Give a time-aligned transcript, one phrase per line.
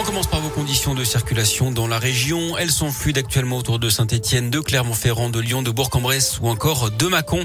[0.00, 2.56] On commence par vos conditions de circulation dans la région.
[2.56, 6.92] Elles sont fluides actuellement autour de Saint-Etienne, de Clermont-Ferrand, de Lyon, de Bourg-en-Bresse ou encore
[6.92, 7.44] de Mâcon.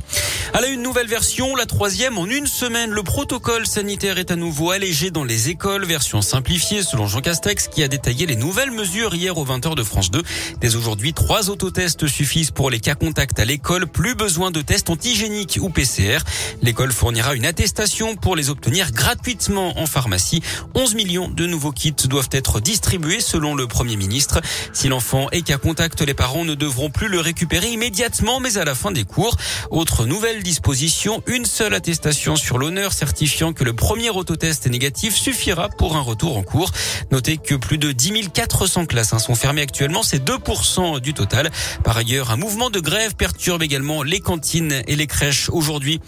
[0.54, 2.91] À la une nouvelle version, la troisième en une semaine.
[2.91, 7.70] Le protocole sanitaire est à nouveau allégé dans les écoles, version simplifiée selon Jean Castex
[7.70, 10.21] qui a détaillé les nouvelles mesures hier aux 20h de France 2.
[10.61, 13.88] Dès aujourd'hui, trois autotests suffisent pour les cas contacts à l'école.
[13.88, 16.20] Plus besoin de tests antigéniques ou PCR.
[16.61, 20.43] L'école fournira une attestation pour les obtenir gratuitement en pharmacie.
[20.75, 24.42] 11 millions de nouveaux kits doivent être être distribué selon le Premier ministre.
[24.74, 28.65] Si l'enfant est qu'à contact, les parents ne devront plus le récupérer immédiatement, mais à
[28.65, 29.38] la fin des cours.
[29.71, 35.16] Autre nouvelle disposition, une seule attestation sur l'honneur certifiant que le premier autotest est négatif
[35.16, 36.72] suffira pour un retour en cours.
[37.11, 41.50] Notez que plus de 10 400 classes hein, sont fermées actuellement, c'est 2% du total.
[41.86, 46.02] Par ailleurs, un mouvement de grève perturbe également les cantines et les crèches aujourd'hui.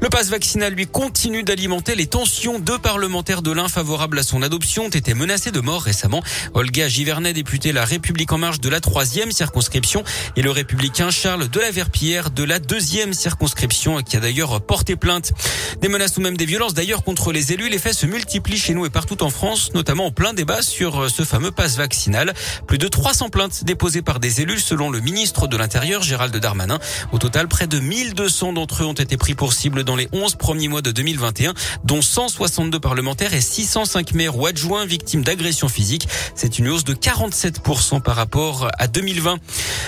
[0.00, 2.58] Le passe vaccinal, lui, continue d'alimenter les tensions.
[2.58, 6.22] Deux parlementaires de l'un favorables à son adoption ont été menacés de mort récemment.
[6.54, 10.04] Olga Givernet, députée La République en marche de la troisième circonscription
[10.36, 14.94] et le républicain Charles de la Verpillière de la deuxième circonscription qui a d'ailleurs porté
[14.94, 15.32] plainte.
[15.80, 17.68] Des menaces ou même des violences d'ailleurs contre les élus.
[17.68, 21.10] Les faits se multiplient chez nous et partout en France, notamment en plein débat sur
[21.10, 22.32] ce fameux passe vaccinal.
[22.68, 26.78] Plus de 300 plaintes déposées par des élus selon le ministre de l'Intérieur Gérald Darmanin.
[27.10, 30.36] Au total, près de 1200 d'entre eux ont été pris pour cible dans les 11
[30.36, 35.55] premiers mois de 2021, dont 162 parlementaires et 605 maires ou adjoints victimes d'agressions
[36.34, 39.38] C'est une hausse de 47% par rapport à 2020.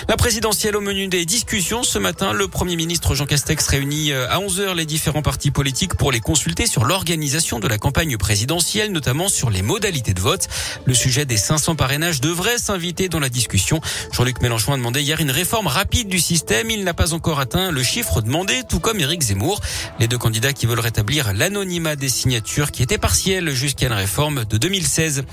[0.07, 1.83] La présidentielle au menu des discussions.
[1.83, 5.95] Ce matin, le Premier ministre Jean Castex réunit euh, à 11h les différents partis politiques
[5.95, 10.47] pour les consulter sur l'organisation de la campagne présidentielle, notamment sur les modalités de vote.
[10.85, 13.79] Le sujet des 500 parrainages devrait s'inviter dans la discussion.
[14.11, 16.71] Jean-Luc Mélenchon a demandé hier une réforme rapide du système.
[16.71, 19.61] Il n'a pas encore atteint le chiffre demandé, tout comme Éric Zemmour.
[19.99, 24.45] Les deux candidats qui veulent rétablir l'anonymat des signatures qui était partiel jusqu'à une réforme
[24.45, 25.23] de 2016.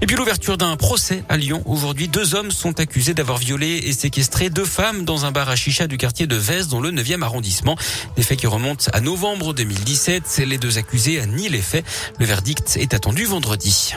[0.00, 1.62] Et puis l'ouverture d'un procès à Lyon.
[1.66, 5.56] Aujourd'hui, deux hommes sont accusés d'avoir violé et séquestré deux femmes dans un bar à
[5.56, 7.76] chicha du quartier de Vez dans le 9e arrondissement.
[8.16, 10.42] Des faits qui remontent à novembre 2017.
[10.46, 11.84] Les deux accusés nient les faits.
[12.18, 13.94] Le verdict est attendu vendredi.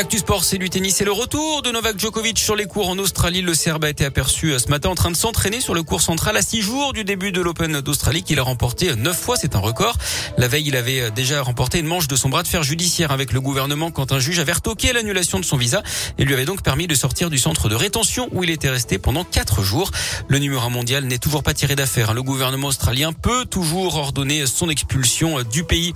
[0.00, 2.96] L'actu sport, c'est du tennis et le retour de Novak Djokovic sur les cours en
[2.96, 3.42] Australie.
[3.42, 6.00] Le Serbe a été aperçu euh, ce matin en train de s'entraîner sur le cours
[6.00, 9.36] central à six jours du début de l'Open d'Australie qu'il a remporté neuf fois.
[9.36, 9.98] C'est un record.
[10.38, 13.10] La veille, il avait euh, déjà remporté une manche de son bras de fer judiciaire
[13.10, 15.82] avec le gouvernement quand un juge avait retoqué l'annulation de son visa
[16.16, 18.96] et lui avait donc permis de sortir du centre de rétention où il était resté
[18.96, 19.90] pendant quatre jours.
[20.28, 22.14] Le numéro un mondial n'est toujours pas tiré d'affaire.
[22.14, 25.92] Le gouvernement australien peut toujours ordonner son expulsion euh, du pays.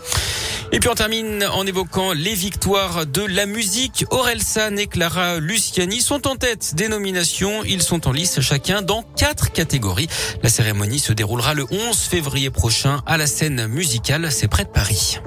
[0.73, 4.05] Et puis on termine en évoquant les victoires de la musique.
[4.11, 7.63] Orelsan et Clara Luciani sont en tête des nominations.
[7.65, 10.09] Ils sont en lice chacun dans quatre catégories.
[10.43, 14.31] La cérémonie se déroulera le 11 février prochain à la scène musicale.
[14.31, 15.19] C'est près de Paris.